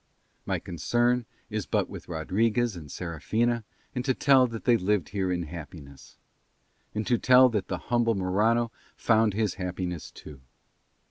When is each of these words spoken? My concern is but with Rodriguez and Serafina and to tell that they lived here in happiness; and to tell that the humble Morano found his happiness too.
My 0.47 0.57
concern 0.57 1.27
is 1.51 1.67
but 1.67 1.87
with 1.87 2.07
Rodriguez 2.07 2.75
and 2.75 2.91
Serafina 2.91 3.63
and 3.93 4.03
to 4.03 4.15
tell 4.15 4.47
that 4.47 4.63
they 4.65 4.75
lived 4.75 5.09
here 5.09 5.31
in 5.31 5.43
happiness; 5.43 6.17
and 6.95 7.05
to 7.05 7.19
tell 7.19 7.49
that 7.49 7.67
the 7.67 7.77
humble 7.77 8.15
Morano 8.15 8.71
found 8.97 9.35
his 9.35 9.53
happiness 9.61 10.09
too. 10.09 10.41